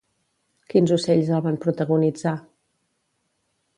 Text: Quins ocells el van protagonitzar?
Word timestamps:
Quins 0.73 0.93
ocells 0.95 1.29
el 1.39 1.43
van 1.47 1.59
protagonitzar? 1.67 2.35